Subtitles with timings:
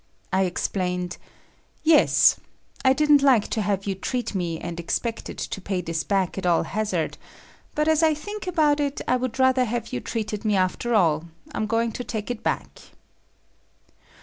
[0.33, 1.17] I explained,
[1.83, 2.37] "Yes.
[2.83, 6.45] I didn't like to have you treat me and expected to pay this back at
[6.47, 7.19] all hazard,
[7.75, 11.19] but as I think about it, I would rather have you treated me after all;
[11.19, 12.79] so I'm going to take it back."